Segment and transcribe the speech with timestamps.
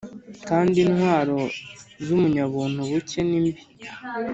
[0.47, 1.39] Kandi intwaro
[2.05, 3.61] z umunyabuntu buke ni mbi